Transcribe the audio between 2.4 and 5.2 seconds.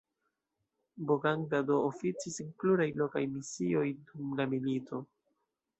en pluraj lokaj misioj dum la milito.